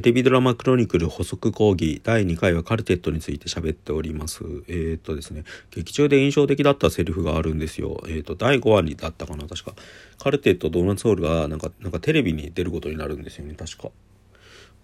[0.00, 4.44] テレビドラマクロニクル補足講義第2回はカルテットについて喋っております。
[4.66, 8.00] えー、っとですね、劇中で印象的だったセリフがあるんですよ。
[8.06, 9.74] えー、っと、第5話にだったかな、確か。
[10.18, 13.90] カルテットドーナツホールがなんか、なんかテレビに出ることになるんですよね、確か。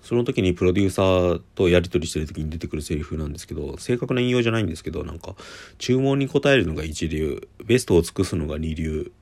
[0.02, 5.34] その時にプロデューサーとやり取りしてる時に出てくるセリフなんですけど、正確な引用じゃないんですけど、なんか、
[5.78, 9.12] 注文に応えるのが一流、ベストを尽くすのが二流、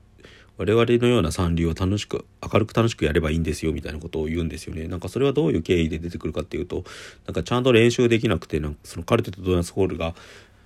[0.57, 6.83] 我々のような三流を楽しく明るく楽しくやればいいんですよみたいなことを言うんですよねなんかそれはどういう経緯で出てくるかっていうと
[7.25, 10.15] なんかちゃんと練習できなくてなんかそのカルテとドーナツホールが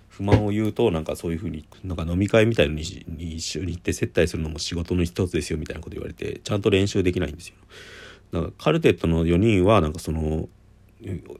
[0.09, 7.55] 不満を言うとなんかそういうふうになんか飲み会みたいのに一緒に行って接待するのも仕事の一つですよみたいなこと言われてちゃんと練習できないんですよ。
[8.33, 10.49] だからカルテットの4人はなんかその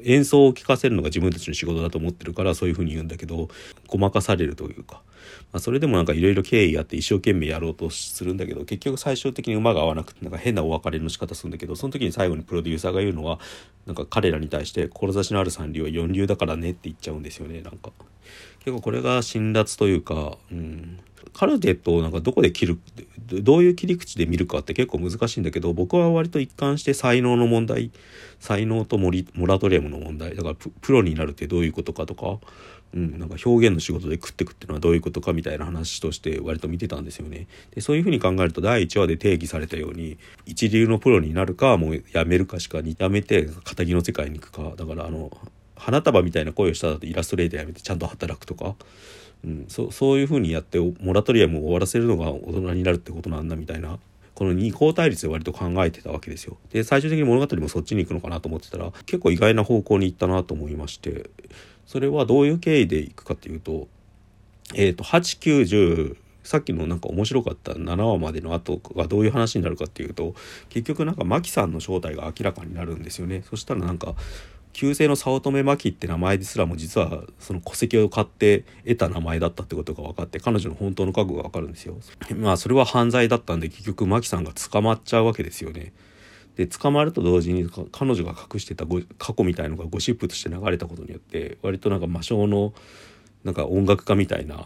[0.04, 3.50] 演奏を聴かせるのが自分たちの仕事だと思ってるからそういうふうに言うんだけど
[3.88, 5.02] ごまかされるというか、
[5.52, 13.40] まあ、それでもなんかいろいろ経緯あって一生懸命やろうとするんだけど結局最終的に馬が合わなくてなんか変なお別れの仕方するんだけどその時に最後にプロデューサーが言うのは
[13.86, 17.92] なんか彼らに対して志のある三流は四流だからねって言っちゃうんですよねなんか。
[18.60, 21.00] 結構これが辛辣というか、うん、
[21.34, 22.80] カルテットをなんかどこで切る
[23.30, 27.92] どういう切り口で見るかって結構難しいんだけど僕は割と一貫して才能の問題
[28.40, 29.12] 才能とモ
[29.46, 32.40] ラトリアムの問題だからプロになるってどういうことかとか、
[32.94, 37.48] うん、なんか表現の仕事で食ってくっていうのはどういうことかみたいな話として割と見てたんですよね。
[37.76, 45.32] でそういうふうに考えると第1話で定義されたように一流のプロになるかもうやめるかしかにやめて敵の世界に行くかだからあの
[45.76, 48.76] 花束みたいな声をしたらイラストレーターやめてちゃんと働くとか。
[49.46, 53.98] うん、そそういうふうにやってモラトリアムを終わらせるのが大人になるってことなんだみたいな
[54.36, 56.58] この二項対立で割と考えてたわけですよ。
[56.72, 61.30] で最終的に物語もそっちに行くのかなと思ってたら結構意外な方向に行ったなと思いまして
[61.86, 63.88] それはどういう経緯で行くかっていうと
[64.76, 70.34] え、ー、と8910さっきのなんか面白かった7話までの後がどういう話になるかっていうと
[70.70, 73.44] 結局なんかマキさんの正体が明らかになるんですよね。
[73.50, 74.16] そしたらなんか
[74.80, 81.98] 旧姓の早乙女真紀って名前ですらも実はその戸籍を買って得た名前だったってことが分かって彼女の本当の覚悟が分かるんですよ。
[82.38, 85.92] まあそれは犯罪だったんで結局真紀さんが捕まっちゃうわけですよね。
[86.56, 88.86] で捕まると同時に彼女が隠してた
[89.18, 92.74] 過去みたいのがゴシップとして流れたことによって割となんか魔性の
[93.44, 94.66] なんか音楽家みたいな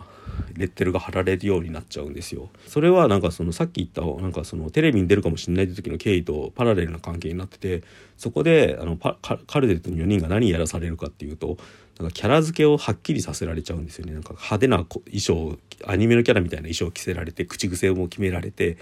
[0.56, 2.50] レッテルが貼られるようになっちゃうんですよ。
[2.67, 7.83] それはなんかそのさっき言ったなんかそのテレビに出るかもしれないって時の経緯とパラレルな関係になってて
[8.17, 11.57] そこであのパカルデットの4人が何やらされるかっていうと
[12.00, 14.13] なんかキャラ付けをはっきりさせられちゃうんですよね。
[14.13, 18.78] なんか派手な衣装アニメのキャラみたいな衣装を着せられて口癖も決められて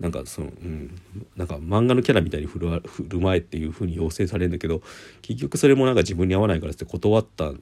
[0.00, 0.94] なんかそのうん
[1.36, 4.82] なんか漫画のキャラみたいに振る振る舞えっていう風に要請されるんだけど
[5.22, 7.52] 結局それもなんか自分に合わないからって断った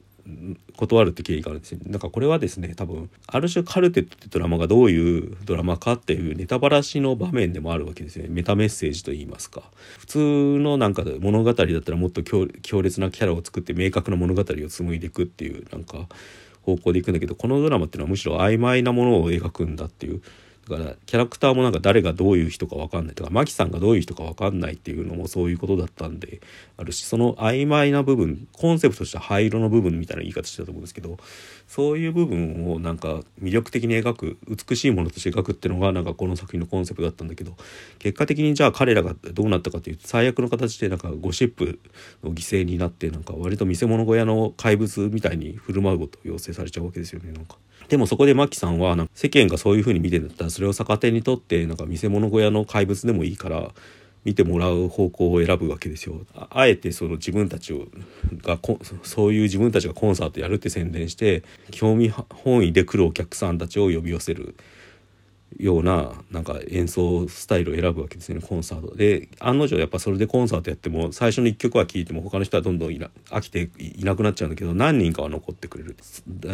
[0.75, 1.79] 断るって経緯があるんですよ。
[1.85, 9.63] なんかこれはですね多分ある種カルテットってドラマがどういうドラマかっていうネタバラシの場面でもあるわけですねメタメッセージと言いますか
[9.99, 10.19] 普通
[10.59, 12.47] のなんか物語だったらもっと強
[12.81, 16.07] 烈なキャラを作って明確な物語を紡いでいくっていうなんか
[16.63, 20.21] 方向でいくんだけどこのドラマっていうのはむしろ曖昧なものを描くんだっていう
[20.69, 26.41] だからキャラクターもなんか誰がどういう人か分かんないとかマキさんがどういう人か分かんないっていうのもそういうことだったんで
[26.77, 31.17] あるしその曖昧な部分コンセプトとしては灰色の部分みたいな言い方してたと思うんですけど
[31.67, 37.55] そういう部分をなんか魅力的に描く美しいものとして描くっていうのがなんかこの作品のコンセプトだったんだけど
[37.99, 41.79] 結果的にじゃあ彼らがどうなったかというと最悪の形でなんかゴシップ
[42.23, 47.57] の犠牲になってなんか割と見せ物小屋の怪物みたいに振る舞うことを要請されちゃうわけですよねなんか。
[47.87, 53.71] でもそこでマキさんはなんか世間がそういう風に見てんだったらそれを逆手にとってなんか見せ物小屋の怪物でもいいから
[54.23, 56.19] 見てもらう方向を選ぶわけですよ。
[56.33, 57.85] あえてその自分たちを
[58.41, 58.59] が
[59.03, 64.55] そういう自分たちがコンサートやるって宣伝して興味本位で来るお客さんたちを呼び寄せる
[65.59, 69.29] ようななんか演奏スタイルを選ぶわけですねコンサートで。
[69.39, 75.97] 案の定やっぱそれでコンサートやっても最初の1曲は聴いても他の人はどんどん飽きていなくなっちゃうんだけど何人かは残ってくれる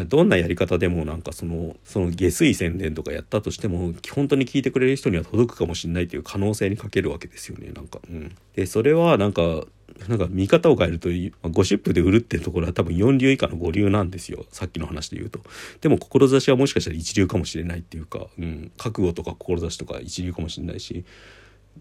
[0.05, 7.99] どんなやり方でもなんかそのその下水宣伝とかやったとしても本当に聴いてくれる人には届くかもしれないという可能性にかけるわけですよねなんか。
[8.09, 8.35] うん。
[8.55, 9.65] でそれはなんか
[10.07, 11.09] なんか見方を変えると
[11.49, 14.45] ゴシップで売るってところは多分4流以下の5流なんですよ。
[14.51, 15.39] さっきの話で言うと。
[15.81, 21.05] でも志はもしかしたら一流かもしれないっていうか、うん、覚悟とか志とか一流かもしれないし、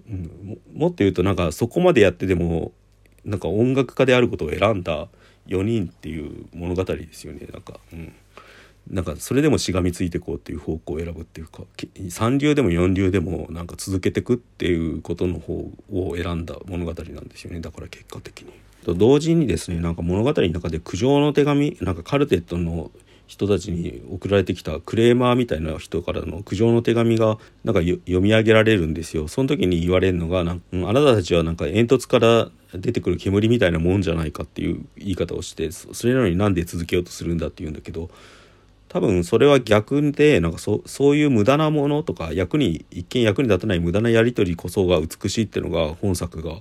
[0.08, 2.72] うん、もっと言うとなんかそこまでやってでも
[3.24, 5.08] なんか音楽家であることを選んだ
[5.48, 7.46] 4人っていう物語ですよね。
[7.52, 8.12] なんか、うん、
[8.88, 11.62] なんかそれでもしがみついていこうっていう方向を選ぶっていうか
[12.08, 18.52] 三流でも四流でもなんか続けていくっていうことの方を選んだ物語なんですよねだから結果的に。
[18.84, 22.90] と同時にですねなんか物語の中で苦情の手紙なんかカルテットの
[23.30, 29.28] 人たちに送られてきたクレーマーみたいな人からの苦情の手紙がなんか読み上げられるんですよ。
[29.28, 38.10] その時に言われるのがなんあなたたちはなんか煙突から出てくる煙みたいなもんじゃないかっていう言い方をしてそれなのになんで続けようとするんだって言うんだけど
[38.90, 46.56] 多分それは逆でなんかそそういう無駄なものとか役に一見役に立たない無駄なやり取りこそが美しいっていうのが本作が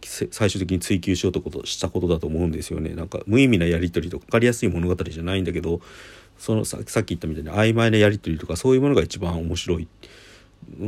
[0.00, 2.90] 最終的に追求しようとしたことだと思うんですよね。
[2.94, 5.80] なんか無意味なやり取りとか分かりやすい物語じゃないんだけど
[6.38, 9.88] そのささっき言ったみたいに曖昧なやり取りとかそういうものが一番面白い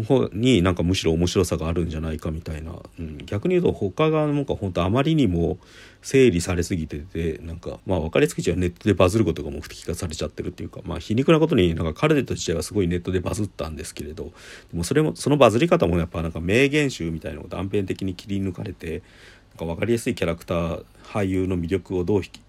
[0.07, 5.59] 方になんかむしろ面白さがあるんじゃないかみたいな、うん、逆に言うと他がなんか本当あまりにも
[6.03, 14.31] 整理されすぎててなんかまあ分かりやすく言はネットでバズることが目的化されちゃってるっていうかまあ皮肉なことになんかカルテット自体はすごいネットでバズったんですけれどで
[14.75, 19.03] もそれもそのバズり方もやっぱなんか名言集みたいなのを断片的に切り抜かれて
[19.51, 22.41] なんか分かりやすいキャラクター俳優の魅力をどう引き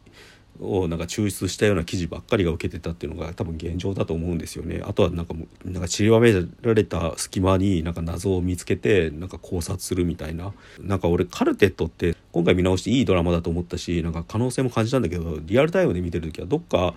[0.61, 4.81] をなんか抽出したような記事ばっかりが受けてたっていうのが多分現状だと思うんですよね。
[4.85, 5.33] あとはなんか
[5.65, 16.93] なんか散りばめられた隙間になんか謎を見つけてなんか考察するみたいななんか俺カルテットって今回見直していいドラマだと思ったしなんか可能性も感じたんだけどリアルタイムで見てる時はどっか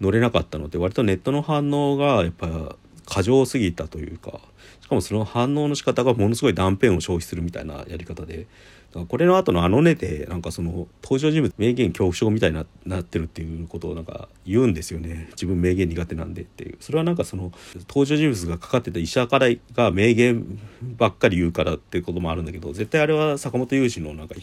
[0.00, 2.76] 乗れなかったので割とネットの反応がやっぱ
[3.08, 4.38] 過剰すぎたというか
[4.82, 8.46] しかもその反応の仕方がものすごい断片を消費するみたいなやり方で
[8.90, 15.28] だからこれの後のあのねでなんかその登場人物名言恐怖症みたいになってるっていうことをなんか言うんですよね。
[15.32, 16.76] 自分名言苦手なんでっていう。
[16.80, 17.52] それはなんかその
[17.88, 20.58] 登場人物がかかってた医者からが名言
[20.96, 24.34] ばっかり言うからっていうこともあるんだけど絶対あれは坂本雄二のなんか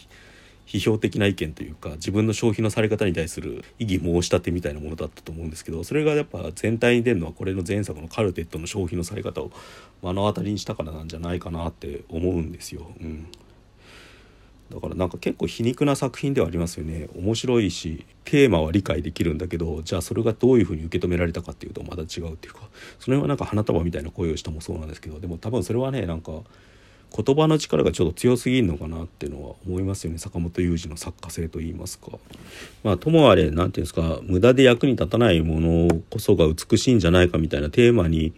[0.66, 9.50] 批評的な意見というか自分の消費のされ方に対する異議申し立てみたいなものだったと思うんですけどそれがやっぱ全体に出るのはこれの前作のカルテットの消費のされ方を
[10.02, 12.90] 目の当たりにしたからなんじゃないかなって思うんですよ。
[13.00, 13.28] うん
[14.72, 22.62] だからなんか結構皮肉な作品ではありますよね面白いしテーマは理解できるんだけどじゃあそれがどういうふうに受け止められたかっていうとまた違うっていうか
[22.98, 26.32] それはなんか花束みたいな声をしたもそうなんですけどでも多分それはねなんか
[27.16, 32.12] 言葉の力がちょっと強すぎるのかなっていうのは思いますよね坂本雄二の作家性といいますか。
[32.84, 38.34] まあともあれ何て言うんですか無駄で役に立たないものこそが美しいんじゃないかみたいなテーマに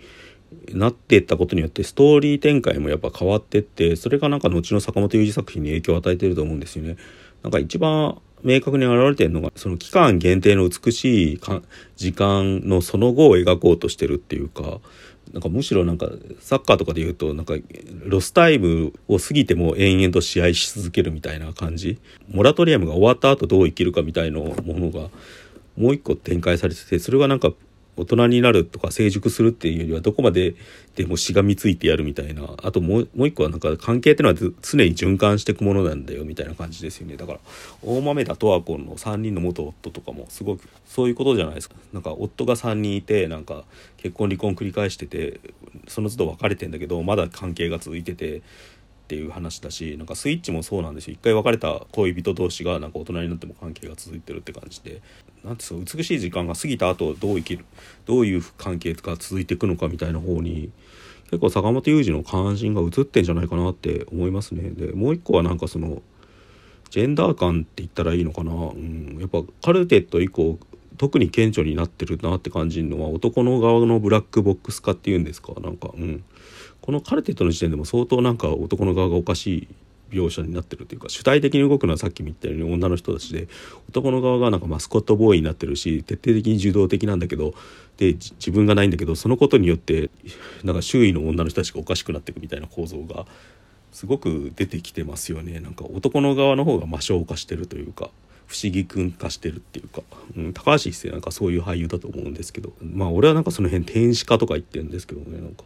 [0.73, 6.97] なっていったことによってストーリー展開もやっぱ変わってってそれがなんか後の坂本雄二作品に影響を与えてると思うんですよね。
[7.43, 11.41] なんか一番明確に現れてるのがその期間限定の美しい
[11.97, 14.81] 時間のその後を描こうとしてるっていうか
[15.33, 16.09] なんかむしろなんか
[16.41, 17.55] サッカーとかで言うとなんか
[18.05, 21.99] ロスタイムを過ぎても延々と試合し続けるみたいな感じ。
[22.31, 25.09] モラトリアムが終わった後どう生きるかみたいなものが
[25.77, 27.53] もう一個展開されててそれがなんか
[28.01, 30.55] 大人になるとか成熟するっていうよりはどこまで
[30.97, 32.43] でもしがみついてやるみたいな。
[32.63, 37.17] あともうもう一個はなんか関係っていうのは常に循環していくものなんだよみたいな感じですよね。
[37.17, 37.39] だから
[37.83, 43.65] 大豆田十和子の3人の元夫とかもすごくそういうことじゃないですかなんか夫が3人いてなんか
[43.97, 45.41] 結婚離婚繰り返してて
[45.87, 48.43] その都度別れてんだけどまだ関係が続いてて
[49.09, 51.15] っていう話だしなんかスイッチもそうなんですよ。
[51.15, 55.01] 一回別れた恋人同士がなんか大人になっても関係が続いてるって感じで。
[55.43, 57.65] なんていう美しい時間が過ぎた後どう生きる
[58.05, 60.71] どういう関係が続いていくのかみたいな方に
[61.31, 64.69] 結構坂本雄二の関心が移ってんじゃないかなって思いますね。
[64.71, 66.03] でもう一個はなんかその
[66.91, 70.59] ジェンダー感って言ったらいいのかな、うん、やっぱカルテット以降
[70.97, 75.53] 特に顕著になってるなって感じるのは男の側のブラックボックス化っていうんですか？
[75.61, 76.25] なんかうん。
[76.89, 79.69] このカルテットの時点でも相当なんか男の側がおかし
[80.11, 83.47] い描写になってるというか主体的に動くのはさっきも言ったように女の人たちで
[83.91, 87.53] 男の側がなんかマスコットボーイになってるし徹底的に受動的なんだけど
[87.99, 90.09] で自分がないんだけどそのことによって
[90.65, 93.27] なんか周囲の女の人たちがおかしくなっていくみたいな構造が
[93.93, 95.61] すごく出てきてますよね。
[95.61, 98.09] なんか男の側の方が魔性化してるというか。
[98.49, 100.03] 不思議くん化してるっていうか、
[100.37, 105.65] うん、高橋一生なんかそういう俳優だと思うんですけどまあ俺はなんかその辺天使化とか言ってるんですけどねなんか。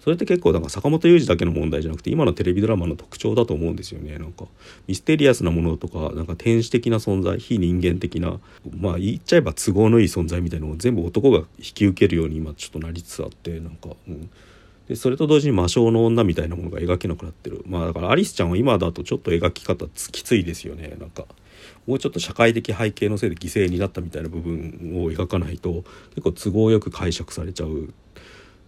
[0.00, 4.44] それって結構なんか坂本雄二だけの問題じゃなくて今のテレビドラマの特徴だと思うんですよねなんか。
[4.86, 8.38] ミステリアスなものとかなんか天使的な存在非人間的な
[8.78, 14.30] まあ言っちゃえば都合のいい存在みたいなのを全部男が引き受けるように今ちょっとなりつつあってなんか、うん、
[14.88, 17.62] でそれと同時に魔性の女みたいなものが描けなくなってる。
[17.66, 21.24] まあだからアリスちゃんは今だとちょっと描き方きついですよねなんか。
[21.86, 27.92] もうちょっと社会的背景のせいで犠牲になったみたいな部分を描かないと結構都合よく解釈されちゃう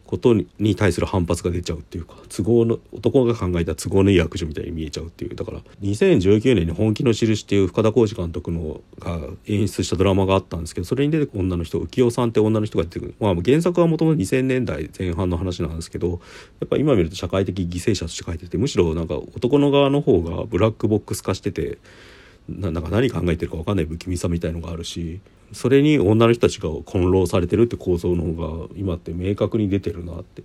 [0.07, 5.35] ことに対する反発が出ちゃうっていうか都合の男が考えた都合のいい悪女みたいに見えちゃうっていう。
[5.35, 16.09] だから2019年に「本気の印」っていう深田浩二監督のが演出したドラマがあったんですけどそれに出てくる女の人浮世さんって女の人が出てくる、まあ、原作はもともと2000年代前半の話なんですけど
[16.61, 21.79] やっぱ今見ると社会的犠牲者として書いててむしろなんか男の側の方がブラックボックス化してて
[22.49, 25.21] ななんか何考えてるか分かんない不気味さみたいのがあるし
[25.53, 30.43] それに女の人たちが翻弄されてるって構造の方が今って明確に出てるなって、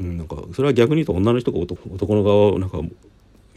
[0.00, 2.78] うん、なんかそれは逆に言うと女の人が男の側をなんか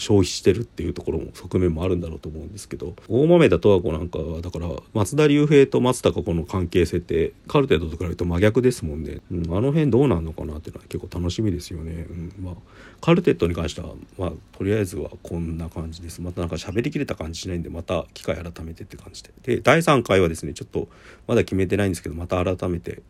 [0.01, 12.53] 消費してるっていうところも側面もあるんだろうと思うんですけど大豆田十和子なんかはだから松田龍平と松たか子の関係性ってカルテットと比べると真逆ですもんね、うん、あの辺どうなんのかなっていうのは結構楽しみですよね、うんまあ、
[12.99, 16.21] カルテットに関してはまあとりあえずはこんな感じです。
[16.21, 19.31] またなんか喋りきれた感じしないんでまた機会改めてって感じで。
[19.43, 20.87] で第3回はですねちょっと
[21.27, 23.01] まだ決めてないんですけどまた改めて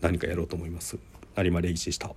[0.00, 0.98] 何かやろうと思います。
[1.36, 2.12] 有馬礼一でした。